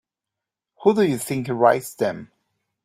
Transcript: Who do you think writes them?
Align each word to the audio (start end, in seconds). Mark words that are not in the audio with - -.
Who 0.81 0.95
do 0.95 1.03
you 1.05 1.19
think 1.19 1.45
writes 1.47 1.93
them? 1.93 2.31